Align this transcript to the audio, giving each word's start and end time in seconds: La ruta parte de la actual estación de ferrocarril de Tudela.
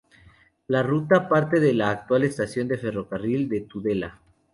La 0.65 0.81
ruta 0.81 1.29
parte 1.29 1.59
de 1.59 1.73
la 1.75 1.91
actual 1.91 2.23
estación 2.23 2.67
de 2.67 2.79
ferrocarril 2.79 3.47
de 3.47 3.61
Tudela. 3.61 4.19